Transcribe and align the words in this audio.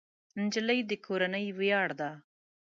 نجلۍ 0.41 0.79
د 0.89 0.91
کورنۍ 1.05 1.45
ویاړ 1.59 1.89
ده. 1.99 2.09